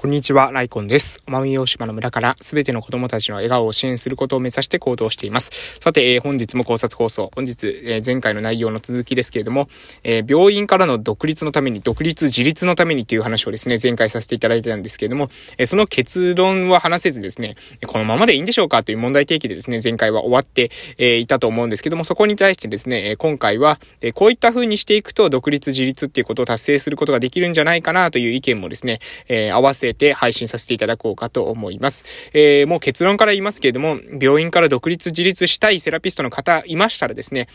[0.00, 1.22] こんにちは、ライコンです。
[1.26, 5.50] 奄美大島の村からすべての子供たちの笑顔を支援することを目指して行動しています。
[5.78, 7.30] さて、えー、本日も考察放送。
[7.34, 9.68] 本日、えー、前回の内容の続きですけれども、
[10.02, 15.28] えー、病院からの独立のために、独立自立のためにという話をですね、前回させていただいてたんですけれども、
[15.58, 17.54] えその結論は話せずですね、
[17.86, 28.98] このままでいいんでしょうかという問題提起でですね、前回は終わって、えいたと思うんですけども、そこに対してですね、え今回は、えこういった風にしていくと、独立自立っていうことを達成することができるんじゃないかなという意見もですね、
[29.28, 32.04] え合わせて配信させていただこうかと思います。
[32.32, 37.48] えー、もう結論から言いますけれども、病院から独立自立したいセラピストの方いましたらですね、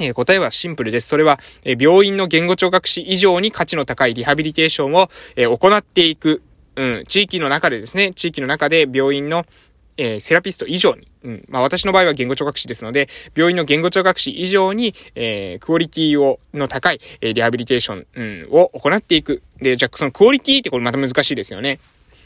[0.00, 1.08] え、答えはシンプルです。
[1.08, 6.42] それは、え、病院の言語聴覚士以上に価値の高いリハビリテーションを、え、行っていく。
[6.76, 9.44] うん、地域の中でですね、地域の中で病院の
[9.98, 19.42] えー、セラピスト以上に、うん、まあ私の場合は言語聴覚士ですので、病院の言語聴覚士以上に、えー、クオリティを、の高い、えー、リハビリテーション、うん、を行っていく。
[19.60, 21.80] で、じゃあそのクオリティってこれまた難しいですよね。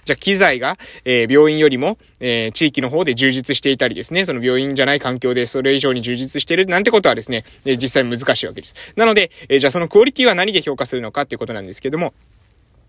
[0.05, 8.75] じゃあ機材が、えー、病院よりも、えー、地域の方で充実していたりですね、その病院じゃない環境でそれ以上に充実してるなんてことはですね、えー、実際難しいわけです。
[8.97, 12.15] なので、えー、じゃあそのクオリティは何で評価するのかっていうことなんですけども、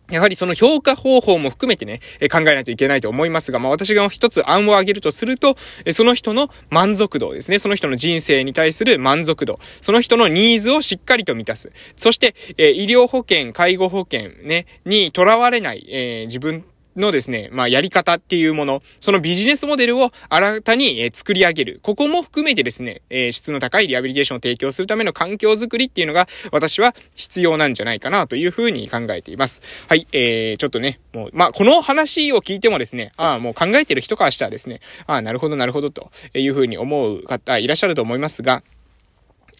[0.09, 11.71] やはりその評価方法も含めてね、え考えないといけないと思いますが、まあ私が一つ案を挙げるとすると、えその人の満足度ですね、その人の人生に対する満足度、その人のニーズをしっかりと満たす。
[11.95, 16.65] そして、え医療保険、介護保険ね、にとらわれない、えー、自分
[16.95, 21.79] のですね、まあ、やり方っていうもの、そのビジネスモデルを新たに、え作り上げる。
[21.81, 29.61] ここも含めてですね、え、質の高いリハビリテーションを提供するための環境づくりっていうのが、私は必要なんじゃないかなというふうに考えています。
[29.87, 38.63] はい、えー、ちょっとね、もう、まあ、この話を聞いてもですね、ああ、もう考えてる人からしたらですね、ああ、なるほど、なるほど、というふうに思う方いらっしゃると思いますが、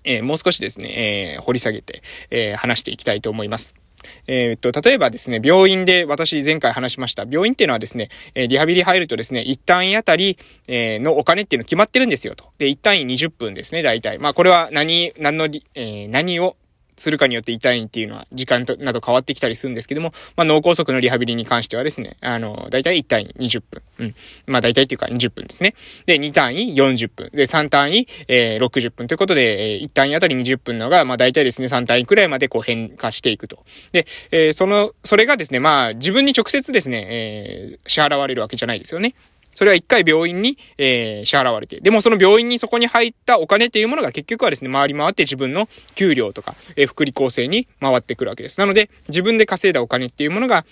[0.03, 3.82] えー、もう少しですね、えー、掘り下げて、えー、話していきたいと思います。
[4.27, 7.25] えー、っと、例えばですね、病院で私前回話しました。
[7.29, 10.37] 病院っていうのはですね、えリハビリ入るとですね、一単位あたり、
[10.67, 12.45] えのお金っていうの決まってるんですよと。
[12.57, 14.19] で、一単位20分ですね、大体。
[14.19, 16.55] まあ、これは何、何の、え、何を
[16.97, 23.81] するかによって痛いっていうのは時間となど変わってきたりするんですけども、まあ、脳梗塞のリハビリに関してはですね、あの、だいたい1単位20分。
[23.99, 24.15] うん。
[24.47, 25.75] まあ、だいたいっていうか20分ですね。
[26.05, 27.29] で、2単位40分。
[27.31, 33.63] で、3単位、えー、60分ということで、えー、1単位あたり20分のが、まあ、だいたいですね、3単位くらいまでこう変化していくと。
[33.91, 39.13] で、えー、その、それがですね、まあ、自分に直接ですね、えー、支払われるわけじゃないですよね。
[39.53, 41.79] それは一回病院に、えー、支払われて。
[41.79, 48.59] でもその病院にそこに入ったお金っていうものが結局はですね、回り回って自分の給料とか、えー、福利厚生に回ってくるわけです。
[48.59, 50.65] なので、自分で稼いだお金っていうものが、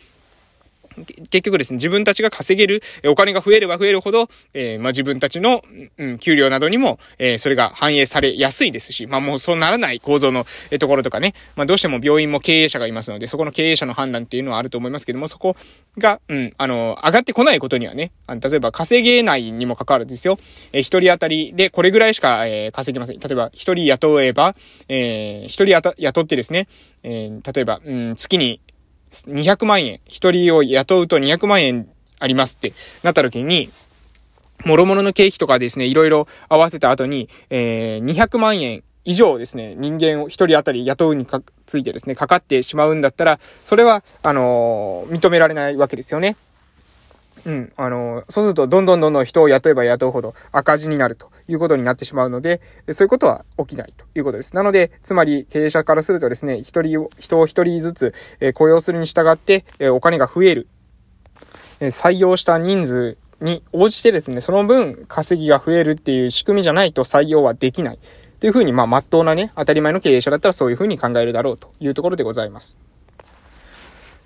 [0.96, 5.64] 結局ですね、自分たちが稼げるお金が増えれば増えるほど、えー、まあ、自分たちの、
[5.98, 15.56] うん、給料などにも、えー、それが反映されやすいですし、まあ、もうそうならない構造の、えところとかね、まあ、どうしても病院も経営者がいますので、そこの経営者の判断っていうのはあると思いますけども、そこ
[15.98, 20.40] が、うん、あの、上がってこないことにはね、あの例えば稼げないにも関わらずですよ、
[20.74, 23.20] えー、一人当たりでこれぐらいしか、えー、稼げません。
[23.20, 24.56] 例えば、一人雇えば、
[24.88, 26.68] えー、一人雇ってですね、
[27.04, 28.60] えー、例えば、うん、月に
[29.12, 31.88] 200万円、一人を雇うと200万円
[32.20, 32.74] ありますって
[33.04, 33.70] なった時に、
[34.66, 46.36] 諸々の経費とかですね、いろいろ合わせた後に、えー、200万円以上ですね、人間を一人当たり雇うにかついてですね、かかってしまうんだったら、それは、あのー、認められないわけですよね。
[47.46, 47.74] うん。
[47.76, 54.56] あの、そうすると、どんどんどんどん人を雇えば雇うほど赤字になるということになってしまうので、そういうことは起きないということです。
[54.56, 60.68] なので、つまり経営者からするとですね、一人を、人を一人ずつ、え雇用するに従って、えお金が増える。
[61.80, 68.00] え採用した人数に応じてですね、その分稼ぎが増えるっていう仕組みじゃないと採用はできない。
[68.40, 72.78] というふうに、まあ、まっとうなね、当たり前の経営者だったらそういうふうに考えるだろうというところでございます。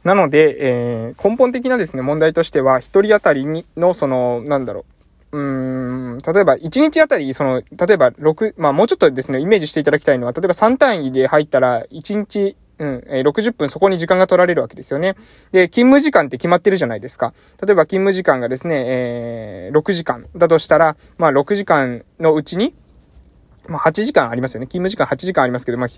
[0.05, 4.85] なので、えー、根本的なですね、問題としては、一人当たりにの、その、なんだろ
[5.31, 15.15] う、うーん、例えば、1日あたり、その、例えば、6、まあ、もうちょっとですね、イメージしていただきたいのは、例えば3単位で入ったら、1日、うん、え、60分そこに時間が取られるわけですよね。
[15.51, 17.33] で、勤務時間って決まってるじゃないですか。
[17.65, 22.75] 例えば勤務時間がですね、えー、6時間だとしたら、まあ6時間のうちに、
[23.69, 24.67] まあ、8時間ありますよね。
[24.67, 25.89] 勤務時間8時間ありますけど、まあ、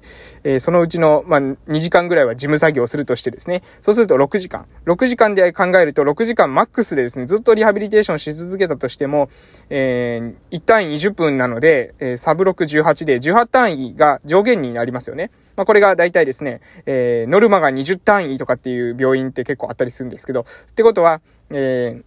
[0.44, 3.62] えー、そのうちの、まあ、2時間ぐらいは事務作業をするとしてですね。
[3.82, 4.66] そうすると6時間。
[4.86, 9.30] 6時間で考えると、6時間マックスでですね、ずっとリハビリテーションし続けたとしても、
[9.70, 15.32] えー、1単位20分なので、えー、サブ6 18で、18単位が上限になりますよね。
[15.56, 21.20] まあ、これが大体ですね、えー、ノルマが20単位とかっていう病院って結構あったりするんですけど、ってことは、
[21.50, 22.04] えー、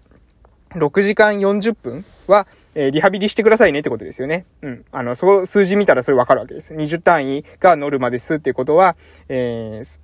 [0.79, 4.47] 6時間40分は、え、リハビリしてくださいねってことですよね。
[4.63, 4.85] うん。
[4.93, 6.75] あの、その数字見たらそれわかるわけです。
[6.75, 8.97] 20単位がノルマですっていうことは、
[9.29, 10.01] えー、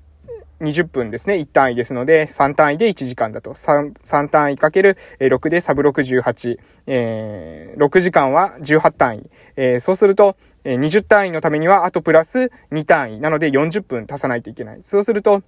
[0.61, 1.35] 20分ですね。
[1.37, 3.53] 1単位ですので、3単位で1時間だと。
[3.53, 6.59] 3, 3単位かける6でサブ68。
[6.87, 9.31] えー、6時間は18単位。
[9.57, 13.21] えー、そうすると、20単位のためには、あとプラス2単位。
[13.21, 14.83] なので40分足さないといけない。
[14.83, 15.43] そうすると、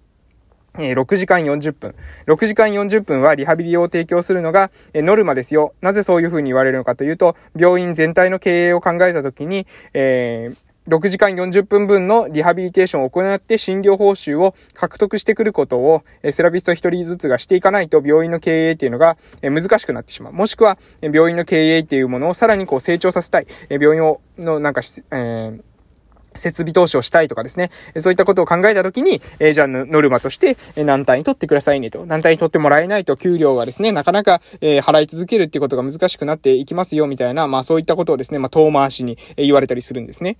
[0.79, 1.95] え6時間40分。
[2.27, 5.75] 6時間40分はリハビリを提供するのが、ノルマですよ。
[5.81, 20.33] なぜそういうふうに言われるのかというと、病院全体の経営を考えたときに、えー6時間40分分のリハビリテーションを行って診療報酬を獲得してくることを、セラピスト一人ずつがしていかないと病院の経営っていうのが難しくなってしまう。
[20.33, 23.47] もしくは、病院の経営っていうものをさらにこう成長させたい。
[23.69, 24.81] 病院を、のなんか、
[25.13, 25.68] えー
[26.39, 27.71] 設備投資をしたいとかですね。
[27.97, 32.07] そういったことを考えたときに、えー、じゃあノルマとして、え何単位取ってくださいねと。
[32.07, 40.39] 何単位取ってもらえないと給料がですね、なかなか、えー、払い続けるっていうことが難しくなっていきますよ、みたいな、まあそういったことをですね、まあ遠回しに言われたりするんですね。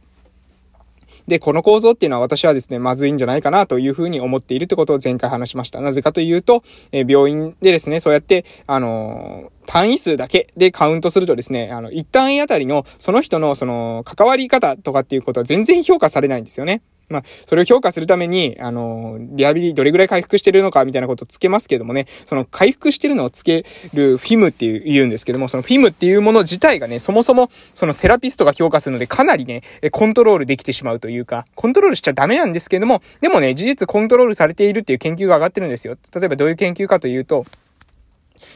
[1.29, 5.81] で、この構造っていうのは私はですね、まずいんじゃないかなというふうに思っているってことを前回話しました。
[5.83, 16.81] なぜかというと、えー、病院でですね、そうやって、あのー、単位数だけでカウントするとですね、あの、一単位あたりのその人のその関わり方とかっていうことは全然評価されないんですよね。
[17.11, 29.63] まあ、それを評価するために、あの、リハビリどれぐらい回復してるのかみたいなことをつけますけどもね、その回復してるのをつけるフィムっていう言うんですけども、そのフィムっていうもの自体がね、そもそもそのセラピストが評価するのでかなりね、
[29.93, 35.99] コントロールできてしまうというか、コントロールしちゃダメなんですけども、でもね、事実コントロールされているっていう研究が上がってるんですよ。
[36.15, 37.45] 例えばどういう研究かというと、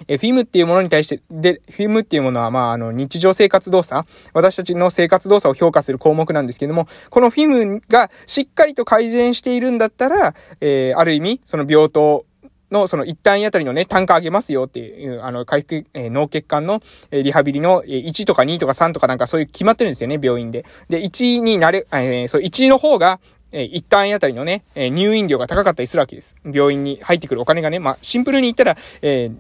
[0.09, 12.25] え、フィムっていうものに対して、で、フィムっていうものは、まあ、あの、日常生活動作、私たちの生活動作を評価する項目なんですけども、このフィムがしっかりと改善しているんだったら、えー、ある意味、その病棟、
[12.73, 20.65] の、その一単位あたりのね、単価上げますよっていう、あの、回復、えー、脳血管の、え、リハビリの、え、1とか2とか3とかなんかそういう決まってるんですよね、病院で。
[20.89, 23.21] で、1になれ、えー、そう、1の方が、
[23.53, 26.35] え、一単位あたりのね、え、入院料が高かったりするわけです。
[26.45, 29.37] 病院に入ってくるお金がね、まあ、シンプルに言ったら、えー、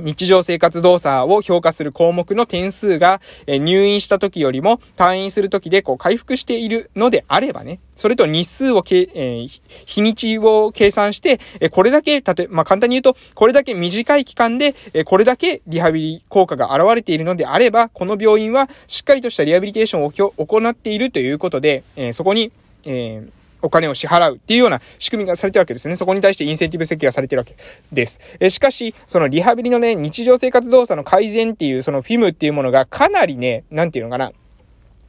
[0.00, 22.52] 日常生活動作を評価する項目の点数が、え入院した時よりも退院する時でこう回復しているのであればね、それと日数をけ、えー、日にちを計算して、えこれだけ、たと、まあ、簡単に言うと、これだけ短い期間で、えこれだけリハビリ効果が現れているのであれば、この病院はしっかりとしたリハビリテーションを行っているということで、えそこに、
[22.84, 25.96] えーお金を支払うっていうような仕組みがされてるわけですね。
[25.96, 27.56] そこに対してインセンティブ設計がされてるわけ
[27.92, 28.20] です。
[28.40, 34.32] えしかし、そのリハビリのね、日常生活動作の改善っていう、そのフィムっていうものがかなりね、なんていうのかな、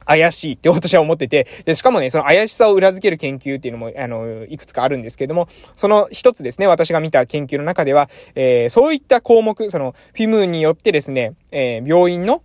[0.08, 12.42] 怪しいって私は思ってて、で、しかもね、その怪しさを裏付ける研究っていうのも、あの、いくつかあるんですけれども、その一つですね、私が見た研究の中では、えー、そういった項目、その、フィムによってですね、えー、病院の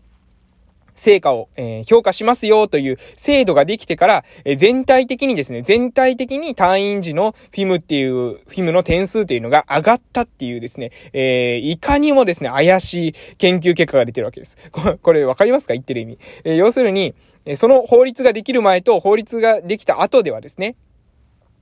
[0.95, 14.57] 成果を、え、評価しますよという制度ができてから、え、全体的にですね、全体的に退院時のフィムっていう、フィムの点数というのが上がったっていうですね、えー、いかにもですね、怪しい研究結果が出てるわけです。
[15.01, 15.73] これわかりますか？
[15.73, 16.19] 言ってる意味。
[16.43, 17.15] え要するに、
[17.55, 20.75] その法律ができる前と法律ができた後ではですね、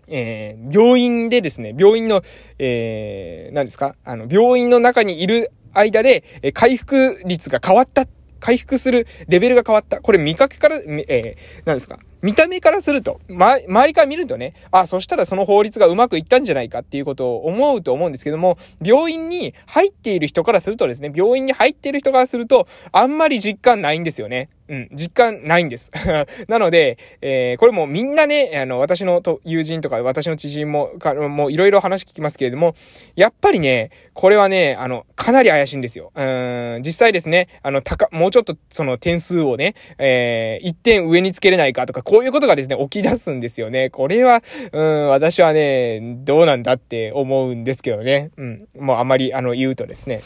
[0.07, 2.21] えー、病院でですね、病院の、
[2.59, 3.95] えー、何ですか？
[4.03, 8.05] あの、病院の中にいる間で、え回復率が変わった
[8.41, 10.01] 回復するレベルが変わった。
[10.01, 11.99] これ見かけから、えー、何ですか？
[12.21, 24.49] 見た目からすると、ま、周りから見るとね、あ、そしたらその法律がうまくいったんじゃないかっていうことを思うと思うんですけども、病院に入っている人からするとですね、病院に入っている人からすると、あんまり実感ないんですよね。
[24.71, 25.91] うん、実感ないんです。
[26.47, 32.73] なので、えー、これもみんなね、あの、私のと友人とか私の知人も、かもういろいろ話聞きますけれども、
[33.17, 36.13] やっぱりね、これはね、あの、かなり怪しいんですよ。
[36.15, 43.89] うん、実際ですね、あの、高、もうちょっとその点数をね、えー、一点上につけれないかとか、こういうことがですね、起き出すんですよね。
[43.89, 48.31] これは、うん、私はね、どうなんだって思うんですけどね。
[48.35, 50.21] うん、もうあまり、あの、言うとですね。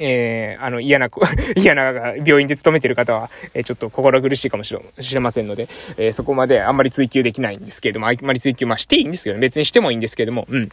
[0.00, 1.08] えー、あの、嫌な、
[1.54, 10.68] 嫌な病院で勤めてる方は、えー、ちょっと心苦しいかもしれませんので、えー、そこまであんまり追求できないんですけれども、あんまり追求、まあしていいんですけど、別にしてもいいんですけれども、うん。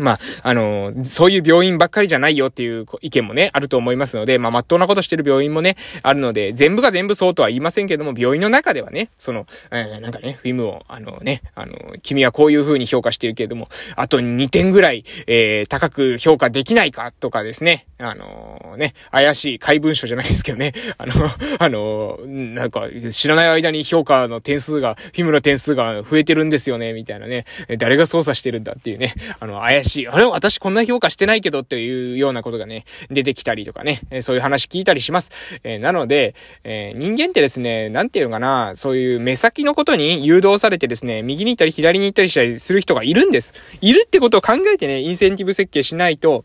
[0.00, 21.12] まあ、あの、そういう病院ばっかりじゃないよっていう意見もね、あると思いますので、まあ、まっとうなことしてる病院もね、あるので、全部が全部そうとは言いませんけども、病院の中ではね、その、えー、なんかね、フィムを、あのね、あの、君はこういう風に評価してるけれども、あと2点ぐらい、えー、高く評価できないかとかですね、あのね、怪しい怪文書じゃないですけどね、あの、
[21.58, 27.44] あの、なんか、知らない間に評価の点数が、フィムの点数が増えてるんですよね、みたいなね、
[27.78, 35.30] 誰が操作してるんだっていうね、あの、怪しいし、あれ私こんな評価してないけどっていうようなことがね、出てきたりとかね、えそういう話聞いたりします。
[35.64, 43.52] え、なので、え、人間ってですね、なんていうのかな、そういう目先のことに誘導されてですね、右に行ったり左に行ったりしたりする人がいるんです。
[43.80, 46.44] いるってことを考えてね、インセンティブ設計しないと、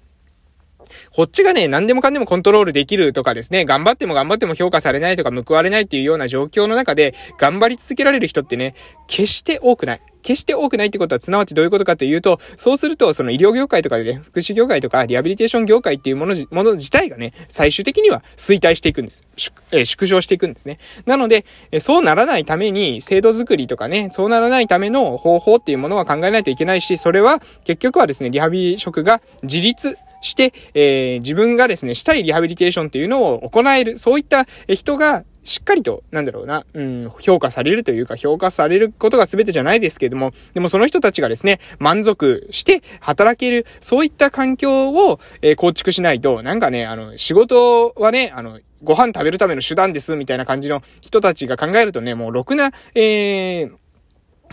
[1.11, 8.75] こっちがね、何でもかんでもコントロールできるとかですね、頑張っても頑張っても評価されないとか報われないっていうような状況の中で、頑張り続けられる人ってね、
[9.07, 10.01] 決して多くない。
[10.25, 19.23] 決して多くないってことは、すなわちどういうことかというと、そうすると、その医療業界とかでね、福祉業界とか、リハビリテーション業界っていうもの、もの自体がね、最終的には衰退していくんです。
[19.71, 20.79] え、縮小していくんですね。
[21.05, 53.71] なので、えそうならないために、制度づくりとかね、そうならないための方法っていうものは考えないといけないし、それは、結局はですね、リハビリ職が自立して、えー、自分がですね、したいリハビリテーションっていうのを行える、そういった人が、しっかりと、なんだろうな、うん、評価されるというか、評価されることが全てじゃないですけれども、でもその人たちがですね、満足して働ける、そういった環境を、えー、構築しないと、なんかね、あの、仕事はね、あの、ご飯食べるための手段です、みたいな感じの人たちが考えるとね、もうろくな、えー、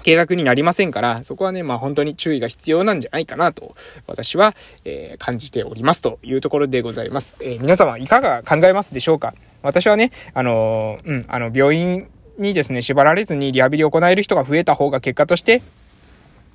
[0.02, 3.74] 計画になりませんから、そこはね、まあ本当に注意が必要なんじゃないかなと、
[4.06, 4.54] 私は、
[4.84, 7.36] えー、感じておりますというところでございます。
[7.40, 9.34] えー、皆様いかが考えますでしょうか？
[9.62, 15.62] 私はね、あのー、うん、あの、病院にですね、縛られずにリハビリを行える人が増えた方が結果として、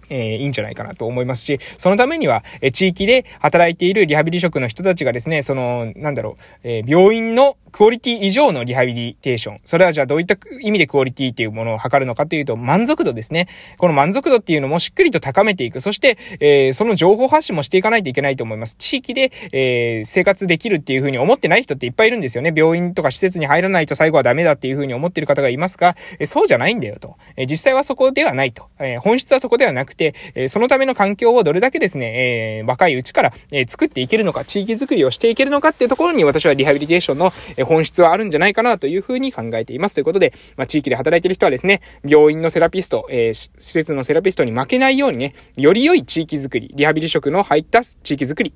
[0.09, 9.59] えー、いいんじゃないかなと思いますし、そのためには、えー、地域で働いているリハビリ職の人たちがですね、その、なんだろう、えー、病院のクオリティ以上のリハビリテーション。
[9.63, 13.47] それはじゃあどういった意味でクオリティっていうものを測るのかというと、満足度ですね。
[13.77, 15.81] この満足度っていうのもしっかりと高めていく。
[15.81, 18.75] そして、えー、その情報発信もしていかないといけないと思います。
[18.79, 22.51] 地域で、えー、生活できるっていうふうに思ってない人っていっぱいいるんですよね。
[22.55, 27.15] 病院とか施設に入らないと最後はダメだっていうふうに思ってる方がいますが、え、そうじゃないんだよと。
[27.35, 28.69] え、実際はそこではないと。
[28.79, 37.33] え、本質はそこではなくて、え、そのための環境をどれだけですね、えー、若いうちから、え、作っていけるのか、地域づくりをしていけるのかっていうところに私はリハビリテーションの
[37.65, 39.95] 本質はあるんじゃないかなというふうに考えています。
[39.95, 48.53] ということで、まあ、地域で働いている人はですね、病院のセラピスト、え、施設のセラピストに負けないようにね、より良い地域づくり、リハビリ職の入った地域づくり、